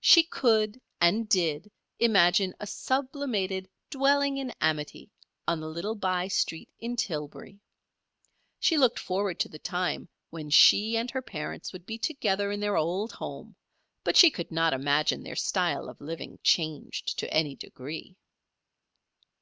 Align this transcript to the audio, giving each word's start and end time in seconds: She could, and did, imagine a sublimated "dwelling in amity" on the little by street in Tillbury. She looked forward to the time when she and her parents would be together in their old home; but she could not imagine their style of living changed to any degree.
She 0.00 0.22
could, 0.22 0.80
and 1.02 1.28
did, 1.28 1.70
imagine 1.98 2.54
a 2.58 2.66
sublimated 2.66 3.68
"dwelling 3.90 4.38
in 4.38 4.50
amity" 4.58 5.10
on 5.46 5.60
the 5.60 5.68
little 5.68 5.94
by 5.94 6.28
street 6.28 6.70
in 6.78 6.96
Tillbury. 6.96 7.60
She 8.58 8.78
looked 8.78 8.98
forward 8.98 9.38
to 9.40 9.50
the 9.50 9.58
time 9.58 10.08
when 10.30 10.48
she 10.48 10.96
and 10.96 11.10
her 11.10 11.20
parents 11.20 11.74
would 11.74 11.84
be 11.84 11.98
together 11.98 12.50
in 12.50 12.60
their 12.60 12.78
old 12.78 13.12
home; 13.12 13.54
but 14.02 14.16
she 14.16 14.30
could 14.30 14.50
not 14.50 14.72
imagine 14.72 15.22
their 15.22 15.36
style 15.36 15.90
of 15.90 16.00
living 16.00 16.38
changed 16.42 17.18
to 17.18 17.30
any 17.30 17.54
degree. 17.54 18.16